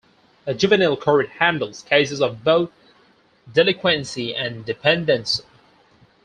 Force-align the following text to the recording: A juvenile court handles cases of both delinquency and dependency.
A 0.47 0.55
juvenile 0.55 0.97
court 0.97 1.29
handles 1.37 1.83
cases 1.83 2.23
of 2.23 2.43
both 2.43 2.71
delinquency 3.53 4.33
and 4.33 4.65
dependency. 4.65 5.43